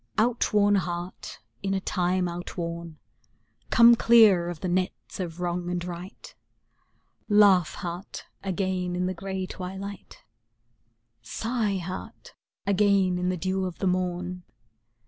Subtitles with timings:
[0.17, 2.97] Out worn heart, in a time out worn,
[3.69, 6.33] Come clear of the nets of wrong and right;
[7.29, 10.23] Laugh, heart, again in the gray twilight;
[11.21, 12.33] Sigh, heart,
[12.65, 14.41] again in the dew of the morn.